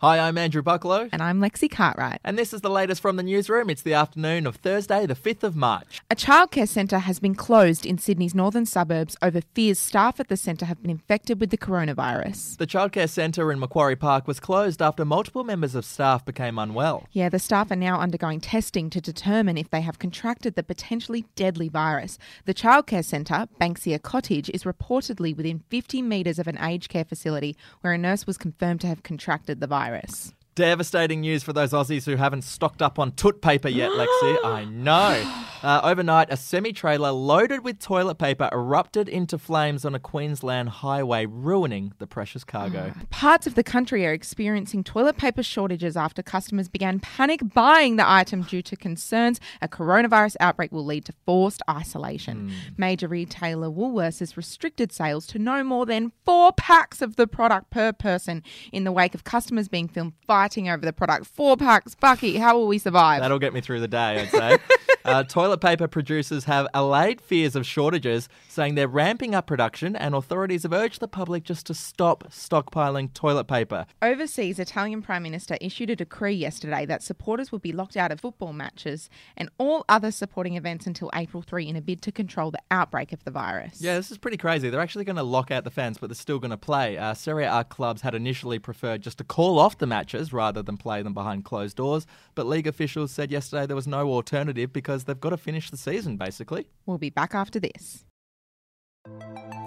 Hi, 0.00 0.18
I'm 0.18 0.36
Andrew 0.36 0.60
Bucklow. 0.60 1.08
And 1.10 1.22
I'm 1.22 1.40
Lexi 1.40 1.70
Cartwright. 1.70 2.20
And 2.22 2.38
this 2.38 2.52
is 2.52 2.60
the 2.60 2.68
latest 2.68 3.00
from 3.00 3.16
the 3.16 3.22
newsroom. 3.22 3.70
It's 3.70 3.80
the 3.80 3.94
afternoon 3.94 4.46
of 4.46 4.56
Thursday, 4.56 5.06
the 5.06 5.14
5th 5.14 5.42
of 5.42 5.56
March. 5.56 6.02
A 6.10 6.14
childcare 6.14 6.68
centre 6.68 6.98
has 6.98 7.18
been 7.18 7.34
closed 7.34 7.86
in 7.86 7.96
Sydney's 7.96 8.34
northern 8.34 8.66
suburbs 8.66 9.16
over 9.22 9.40
fears 9.54 9.78
staff 9.78 10.20
at 10.20 10.28
the 10.28 10.36
centre 10.36 10.66
have 10.66 10.82
been 10.82 10.90
infected 10.90 11.40
with 11.40 11.48
the 11.48 11.56
coronavirus. 11.56 12.58
The 12.58 12.66
childcare 12.66 13.08
centre 13.08 13.50
in 13.50 13.58
Macquarie 13.58 13.96
Park 13.96 14.28
was 14.28 14.38
closed 14.38 14.82
after 14.82 15.02
multiple 15.06 15.44
members 15.44 15.74
of 15.74 15.86
staff 15.86 16.26
became 16.26 16.58
unwell. 16.58 17.06
Yeah, 17.12 17.30
the 17.30 17.38
staff 17.38 17.70
are 17.70 17.76
now 17.76 17.98
undergoing 17.98 18.40
testing 18.40 18.90
to 18.90 19.00
determine 19.00 19.56
if 19.56 19.70
they 19.70 19.80
have 19.80 19.98
contracted 19.98 20.56
the 20.56 20.62
potentially 20.62 21.24
deadly 21.36 21.70
virus. 21.70 22.18
The 22.44 22.52
childcare 22.52 23.02
centre, 23.02 23.48
Banksia 23.58 24.02
Cottage, 24.02 24.50
is 24.50 24.64
reportedly 24.64 25.34
within 25.34 25.64
50 25.70 26.02
metres 26.02 26.38
of 26.38 26.46
an 26.46 26.58
aged 26.58 26.90
care 26.90 27.06
facility 27.06 27.56
where 27.80 27.94
a 27.94 27.98
nurse 27.98 28.26
was 28.26 28.36
confirmed 28.36 28.82
to 28.82 28.88
have 28.88 29.02
contracted 29.02 29.60
the 29.60 29.66
virus 29.66 29.85
virus. 29.90 30.32
Devastating 30.54 31.20
news 31.20 31.42
for 31.42 31.52
those 31.52 31.72
Aussies 31.72 32.06
who 32.06 32.16
haven't 32.16 32.42
stocked 32.42 32.80
up 32.80 32.98
on 32.98 33.12
toot 33.12 33.42
paper 33.42 33.68
yet, 33.68 33.90
Lexi. 33.90 34.38
I 34.44 34.64
know. 34.64 35.22
Uh, 35.62 35.80
overnight, 35.82 36.28
a 36.30 36.36
semi 36.36 36.72
trailer 36.72 37.10
loaded 37.10 37.64
with 37.64 37.78
toilet 37.78 38.16
paper 38.16 38.48
erupted 38.52 39.08
into 39.08 39.38
flames 39.38 39.84
on 39.84 39.94
a 39.94 39.98
Queensland 39.98 40.68
highway, 40.68 41.26
ruining 41.26 41.92
the 41.98 42.06
precious 42.06 42.44
cargo. 42.44 42.92
Parts 43.10 43.46
of 43.46 43.54
the 43.54 43.62
country 43.62 44.06
are 44.06 44.12
experiencing 44.12 44.84
toilet 44.84 45.16
paper 45.16 45.42
shortages 45.42 45.96
after 45.96 46.22
customers 46.22 46.68
began 46.68 47.00
panic 47.00 47.40
buying 47.54 47.96
the 47.96 48.08
item 48.08 48.42
due 48.42 48.62
to 48.62 48.76
concerns 48.76 49.40
a 49.60 49.68
coronavirus 49.68 50.36
outbreak 50.40 50.72
will 50.72 50.84
lead 50.84 51.04
to 51.04 51.12
forced 51.24 51.62
isolation. 51.68 52.50
Mm. 52.50 52.78
Major 52.78 53.08
retailer 53.08 53.68
Woolworths 53.68 54.20
has 54.20 54.36
restricted 54.36 54.92
sales 54.92 55.26
to 55.28 55.38
no 55.38 55.62
more 55.64 55.86
than 55.86 56.12
four 56.24 56.52
packs 56.52 57.02
of 57.02 57.16
the 57.16 57.26
product 57.26 57.70
per 57.70 57.92
person 57.92 58.42
in 58.72 58.84
the 58.84 58.92
wake 58.92 59.14
of 59.14 59.24
customers 59.24 59.68
being 59.68 59.88
filmed 59.88 60.12
fighting 60.26 60.68
over 60.68 60.84
the 60.84 60.92
product. 60.92 61.26
Four 61.26 61.56
packs, 61.56 61.94
Bucky, 61.94 62.36
how 62.36 62.56
will 62.56 62.66
we 62.66 62.78
survive? 62.78 63.20
That'll 63.20 63.38
get 63.38 63.54
me 63.54 63.60
through 63.60 63.80
the 63.80 63.88
day, 63.88 64.20
I'd 64.22 64.30
say. 64.30 64.58
uh, 65.06 65.22
toilet 65.22 65.60
paper 65.60 65.86
producers 65.86 66.44
have 66.44 66.66
allayed 66.74 67.20
fears 67.20 67.54
of 67.54 67.64
shortages, 67.64 68.28
saying 68.48 68.74
they're 68.74 68.88
ramping 68.88 69.34
up 69.34 69.46
production, 69.46 69.94
and 69.94 70.14
authorities 70.14 70.64
have 70.64 70.72
urged 70.72 71.00
the 71.00 71.08
public 71.08 71.44
just 71.44 71.66
to 71.66 71.74
stop 71.74 72.24
stockpiling 72.30 73.12
toilet 73.14 73.44
paper. 73.44 73.86
Overseas, 74.02 74.58
Italian 74.58 75.02
Prime 75.02 75.22
Minister 75.22 75.56
issued 75.60 75.90
a 75.90 75.96
decree 75.96 76.34
yesterday 76.34 76.84
that 76.86 77.02
supporters 77.02 77.52
will 77.52 77.58
be 77.60 77.72
locked 77.72 77.96
out 77.96 78.10
of 78.10 78.20
football 78.20 78.52
matches 78.52 79.08
and 79.36 79.48
all 79.58 79.84
other 79.88 80.10
supporting 80.10 80.56
events 80.56 80.86
until 80.86 81.10
April 81.14 81.42
3 81.42 81.68
in 81.68 81.76
a 81.76 81.80
bid 81.80 82.02
to 82.02 82.10
control 82.10 82.50
the 82.50 82.60
outbreak 82.70 83.12
of 83.12 83.22
the 83.24 83.30
virus. 83.30 83.80
Yeah, 83.80 83.94
this 83.94 84.10
is 84.10 84.18
pretty 84.18 84.36
crazy. 84.36 84.70
They're 84.70 84.80
actually 84.80 85.04
going 85.04 85.16
to 85.16 85.22
lock 85.22 85.50
out 85.50 85.64
the 85.64 85.70
fans, 85.70 85.98
but 85.98 86.08
they're 86.08 86.14
still 86.14 86.38
going 86.38 86.50
to 86.50 86.56
play. 86.56 86.98
Uh, 86.98 87.14
Serie 87.14 87.44
A 87.44 87.64
clubs 87.64 88.02
had 88.02 88.14
initially 88.14 88.58
preferred 88.58 89.02
just 89.02 89.18
to 89.18 89.24
call 89.24 89.58
off 89.58 89.78
the 89.78 89.86
matches 89.86 90.32
rather 90.32 90.62
than 90.62 90.76
play 90.76 91.02
them 91.02 91.14
behind 91.14 91.44
closed 91.44 91.76
doors, 91.76 92.06
but 92.34 92.46
league 92.46 92.66
officials 92.66 93.12
said 93.12 93.30
yesterday 93.30 93.66
there 93.66 93.76
was 93.76 93.86
no 93.86 94.08
alternative 94.08 94.72
because 94.72 94.95
they've 95.04 95.20
got 95.20 95.30
to 95.30 95.36
finish 95.36 95.70
the 95.70 95.76
season, 95.76 96.16
basically. 96.16 96.66
We'll 96.84 96.98
be 96.98 97.10
back 97.10 97.34
after 97.34 97.60
this. 97.60 98.04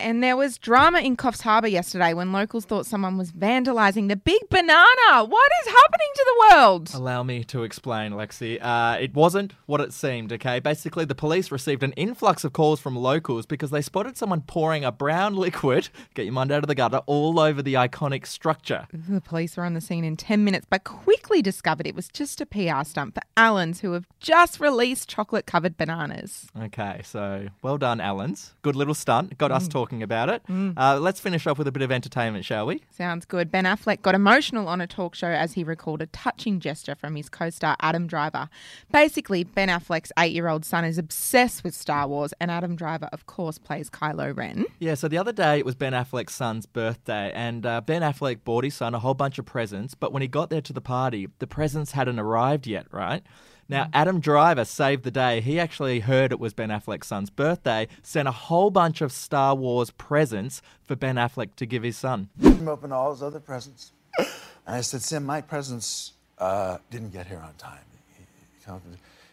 And 0.00 0.22
there 0.22 0.36
was 0.36 0.58
drama 0.58 1.00
in 1.00 1.16
Coffs 1.16 1.42
Harbour 1.42 1.66
yesterday 1.66 2.14
when 2.14 2.30
locals 2.30 2.64
thought 2.64 2.86
someone 2.86 3.18
was 3.18 3.32
vandalising 3.32 4.08
the 4.08 4.14
big 4.14 4.40
banana. 4.48 5.24
What 5.24 5.50
is 5.64 5.72
happening 5.72 6.08
to 6.14 6.24
the 6.24 6.56
world? 6.56 6.94
Allow 6.94 7.24
me 7.24 7.42
to 7.44 7.64
explain, 7.64 8.12
Lexi. 8.12 8.62
Uh, 8.62 8.96
it 9.00 9.12
wasn't 9.14 9.54
what 9.66 9.80
it 9.80 9.92
seemed, 9.92 10.32
okay? 10.32 10.60
Basically, 10.60 11.04
the 11.04 11.16
police 11.16 11.50
received 11.50 11.82
an 11.82 11.92
influx 11.92 12.44
of 12.44 12.52
calls 12.52 12.78
from 12.78 12.94
locals 12.94 13.44
because 13.44 13.70
they 13.70 13.82
spotted 13.82 14.16
someone 14.16 14.42
pouring 14.42 14.84
a 14.84 14.92
brown 14.92 15.34
liquid, 15.36 15.88
get 16.14 16.24
your 16.24 16.32
mind 16.32 16.52
out 16.52 16.62
of 16.62 16.68
the 16.68 16.76
gutter, 16.76 17.00
all 17.06 17.40
over 17.40 17.60
the 17.60 17.74
iconic 17.74 18.24
structure. 18.24 18.86
The 18.92 19.20
police 19.20 19.56
were 19.56 19.64
on 19.64 19.74
the 19.74 19.80
scene 19.80 20.04
in 20.04 20.16
10 20.16 20.44
minutes, 20.44 20.66
but 20.70 20.84
quickly 20.84 21.42
discovered 21.42 21.88
it 21.88 21.96
was 21.96 22.06
just 22.08 22.40
a 22.40 22.46
PR 22.46 22.84
stunt 22.84 23.14
for 23.14 23.22
Allens, 23.36 23.80
who 23.80 23.92
have 23.94 24.06
just 24.20 24.60
released 24.60 25.08
chocolate 25.08 25.46
covered 25.46 25.76
bananas. 25.76 26.46
Okay, 26.62 27.00
so 27.02 27.48
well 27.62 27.78
done, 27.78 28.00
Allens. 28.00 28.54
Good 28.62 28.76
little 28.76 28.94
stunt. 28.94 29.36
Got 29.38 29.50
mm. 29.50 29.56
us 29.56 29.66
talking 29.66 29.87
talking 29.88 30.02
about 30.02 30.28
it. 30.28 30.42
Mm. 30.48 30.74
Uh, 30.76 30.98
let's 31.00 31.18
finish 31.18 31.46
off 31.46 31.56
with 31.56 31.66
a 31.66 31.72
bit 31.72 31.82
of 31.82 31.90
entertainment, 31.90 32.44
shall 32.44 32.66
we? 32.66 32.82
Sounds 32.90 33.24
good. 33.24 33.50
Ben 33.50 33.64
Affleck 33.64 34.02
got 34.02 34.14
emotional 34.14 34.68
on 34.68 34.82
a 34.82 34.86
talk 34.86 35.14
show 35.14 35.28
as 35.28 35.54
he 35.54 35.64
recalled 35.64 36.02
a 36.02 36.06
touching 36.06 36.60
gesture 36.60 36.94
from 36.94 37.16
his 37.16 37.30
co 37.30 37.48
star 37.48 37.74
Adam 37.80 38.06
Driver. 38.06 38.50
Basically, 38.92 39.44
Ben 39.44 39.68
Affleck's 39.68 40.12
eight 40.18 40.32
year 40.32 40.48
old 40.48 40.64
son 40.64 40.84
is 40.84 40.98
obsessed 40.98 41.64
with 41.64 41.74
Star 41.74 42.06
Wars, 42.06 42.34
and 42.38 42.50
Adam 42.50 42.76
Driver, 42.76 43.08
of 43.12 43.24
course, 43.24 43.56
plays 43.56 43.88
Kylo 43.88 44.36
Ren. 44.36 44.66
Yeah, 44.78 44.94
so 44.94 45.08
the 45.08 45.18
other 45.18 45.32
day 45.32 45.58
it 45.58 45.64
was 45.64 45.74
Ben 45.74 45.92
Affleck's 45.92 46.34
son's 46.34 46.66
birthday, 46.66 47.32
and 47.34 47.64
uh, 47.64 47.80
Ben 47.80 48.02
Affleck 48.02 48.44
bought 48.44 48.64
his 48.64 48.74
son 48.74 48.94
a 48.94 48.98
whole 48.98 49.14
bunch 49.14 49.38
of 49.38 49.46
presents, 49.46 49.94
but 49.94 50.12
when 50.12 50.22
he 50.22 50.28
got 50.28 50.50
there 50.50 50.60
to 50.60 50.72
the 50.72 50.80
party, 50.80 51.28
the 51.38 51.46
presents 51.46 51.92
hadn't 51.92 52.18
arrived 52.18 52.66
yet, 52.66 52.86
right? 52.92 53.22
Now, 53.68 53.84
mm. 53.84 53.90
Adam 53.92 54.20
Driver 54.20 54.64
saved 54.64 55.04
the 55.04 55.10
day. 55.10 55.40
He 55.40 55.60
actually 55.60 56.00
heard 56.00 56.32
it 56.32 56.40
was 56.40 56.54
Ben 56.54 56.70
Affleck's 56.70 57.08
son's 57.08 57.30
birthday, 57.30 57.88
sent 58.02 58.26
a 58.26 58.32
whole 58.32 58.70
bunch 58.70 59.00
of 59.00 59.12
Star 59.12 59.54
Wars 59.54 59.90
presents 59.90 60.62
for 60.84 60.96
Ben 60.96 61.16
Affleck 61.16 61.54
to 61.56 61.66
give 61.66 61.82
his 61.82 61.96
son. 61.96 62.28
Open 62.66 62.92
all 62.92 63.10
his 63.10 63.22
other 63.22 63.40
presents. 63.40 63.92
And 64.18 64.76
I 64.76 64.80
said, 64.80 65.02
Sam, 65.02 65.24
my 65.24 65.40
presents 65.40 66.14
uh, 66.38 66.78
didn't 66.90 67.12
get 67.12 67.26
here 67.26 67.38
on 67.38 67.54
time. 67.54 67.78
He, 68.16 68.24
he, 68.64 68.72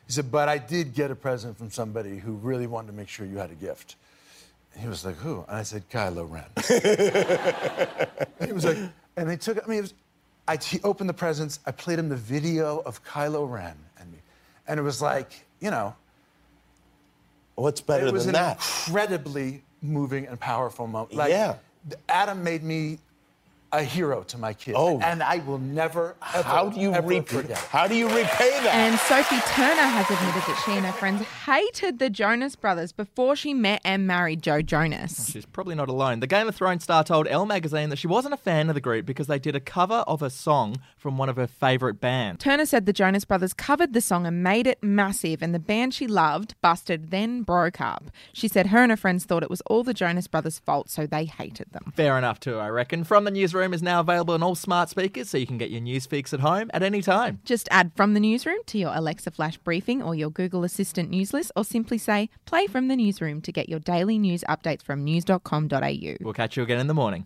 he 0.07 0.13
said, 0.13 0.31
but 0.31 0.49
I 0.49 0.57
did 0.57 0.93
get 0.93 1.11
a 1.11 1.15
present 1.15 1.57
from 1.57 1.71
somebody 1.71 2.17
who 2.19 2.33
really 2.33 2.67
wanted 2.67 2.87
to 2.87 2.93
make 2.93 3.07
sure 3.07 3.25
you 3.25 3.37
had 3.37 3.51
a 3.51 3.55
gift. 3.55 3.95
He 4.77 4.87
was 4.89 5.05
like, 5.05 5.15
who? 5.15 5.45
And 5.47 5.57
I 5.57 5.63
said, 5.63 5.89
Kylo 5.89 6.29
Ren. 6.29 6.43
he 8.47 8.51
was 8.51 8.65
like, 8.65 8.77
and 9.15 9.29
they 9.29 9.37
took, 9.37 9.63
I 9.63 9.67
mean, 9.69 9.79
it 9.79 9.83
was, 9.83 9.93
I, 10.47 10.57
he 10.57 10.81
opened 10.83 11.09
the 11.09 11.13
presents. 11.13 11.59
I 11.65 11.71
played 11.71 11.97
him 11.97 12.09
the 12.09 12.17
video 12.17 12.83
of 12.85 13.03
Kylo 13.05 13.49
Ren 13.49 13.77
and 14.67 14.79
it 14.79 14.83
was 14.83 15.01
like, 15.01 15.45
you 15.59 15.71
know. 15.71 15.95
What's 17.55 17.81
better 17.81 18.11
than 18.11 18.33
that? 18.33 18.57
It 18.57 18.57
was 18.57 18.87
an 18.87 18.91
incredibly 18.91 19.63
moving 19.81 20.27
and 20.27 20.39
powerful 20.39 20.87
moment. 20.87 21.15
Like, 21.15 21.29
yeah. 21.29 21.55
Adam 22.09 22.43
made 22.43 22.63
me 22.63 22.99
a 23.75 23.83
hero 23.83 24.23
to 24.23 24.37
my 24.37 24.53
kids. 24.53 24.77
Oh. 24.79 24.99
And 24.99 25.21
I 25.21 25.37
will 25.39 25.59
never, 25.59 26.15
ever, 26.33 26.43
how 26.47 26.69
do 26.69 26.79
you 26.79 26.93
ever 26.93 27.07
re- 27.07 27.21
forget. 27.21 27.57
How 27.57 27.87
do 27.87 27.95
you 27.95 28.07
repay 28.07 28.49
that? 28.63 28.73
And 28.73 28.99
Sophie 28.99 29.41
Turner 29.53 29.81
has 29.81 30.05
admitted 30.09 30.41
that 30.47 30.63
she 30.65 30.71
and 30.71 30.85
her 30.85 30.91
friends 30.93 31.21
hated 31.45 31.99
the 31.99 32.09
Jonas 32.09 32.55
brothers 32.55 32.91
before 32.91 33.35
she 33.35 33.53
met 33.53 33.81
and 33.83 34.07
married 34.07 34.41
Joe 34.41 34.61
Jonas. 34.61 35.31
She's 35.31 35.45
probably 35.45 35.75
not 35.75 35.89
alone. 35.89 36.19
The 36.19 36.27
Game 36.27 36.47
of 36.47 36.55
Thrones 36.55 36.83
star 36.83 37.03
told 37.03 37.27
Elle 37.27 37.45
magazine 37.45 37.89
that 37.89 37.97
she 37.97 38.07
wasn't 38.07 38.33
a 38.33 38.37
fan 38.37 38.69
of 38.69 38.75
the 38.75 38.81
group 38.81 39.05
because 39.05 39.27
they 39.27 39.39
did 39.39 39.55
a 39.55 39.59
cover 39.59 40.03
of 40.07 40.21
a 40.21 40.29
song 40.29 40.77
from 40.97 41.17
one 41.17 41.29
of 41.29 41.35
her 41.35 41.47
favourite 41.47 41.99
bands. 41.99 42.43
Turner 42.43 42.65
said 42.65 42.85
the 42.85 42.93
Jonas 42.93 43.25
brothers 43.25 43.53
covered 43.53 43.93
the 43.93 44.01
song 44.01 44.25
and 44.25 44.41
made 44.41 44.67
it 44.67 44.81
massive, 44.81 45.41
and 45.41 45.53
the 45.53 45.59
band 45.59 45.93
she 45.93 46.07
loved, 46.07 46.55
Busted, 46.61 47.11
then 47.11 47.43
broke 47.43 47.81
up. 47.81 48.05
She 48.33 48.47
said 48.47 48.67
her 48.67 48.79
and 48.79 48.91
her 48.91 48.97
friends 48.97 49.25
thought 49.25 49.43
it 49.43 49.49
was 49.49 49.61
all 49.67 49.83
the 49.83 49.93
Jonas 49.93 50.27
brothers' 50.27 50.59
fault, 50.59 50.89
so 50.89 51.05
they 51.05 51.25
hated 51.25 51.71
them. 51.71 51.93
Fair 51.95 52.17
enough, 52.17 52.39
too, 52.39 52.57
I 52.57 52.69
reckon. 52.69 53.03
From 53.03 53.23
the 53.25 53.31
newsroom 53.65 53.73
is 53.73 53.81
now 53.81 53.99
available 53.99 54.35
on 54.35 54.43
all 54.43 54.53
smart 54.53 54.89
speakers, 54.89 55.29
so 55.29 55.37
you 55.37 55.47
can 55.47 55.57
get 55.57 55.71
your 55.71 55.81
news 55.81 56.05
fix 56.05 56.33
at 56.33 56.39
home 56.39 56.69
at 56.73 56.83
any 56.83 57.01
time. 57.01 57.39
Just 57.45 57.67
add 57.71 57.91
from 57.95 58.13
the 58.13 58.19
newsroom 58.19 58.59
to 58.67 58.77
your 58.77 58.91
Alexa 58.93 59.31
Flash 59.31 59.57
briefing 59.57 60.03
or 60.03 60.13
your 60.13 60.29
Google 60.29 60.63
Assistant 60.63 61.09
news 61.09 61.33
list, 61.33 61.51
or 61.55 61.65
simply 61.65 61.97
say 61.97 62.29
play 62.45 62.67
from 62.67 62.89
the 62.89 62.95
newsroom 62.95 63.41
to 63.41 63.51
get 63.51 63.67
your 63.67 63.79
daily 63.79 64.19
news 64.19 64.43
updates 64.47 64.83
from 64.83 65.03
news.com.au. 65.03 66.15
We'll 66.21 66.33
catch 66.33 66.57
you 66.57 66.63
again 66.63 66.79
in 66.79 66.87
the 66.87 66.93
morning. 66.93 67.25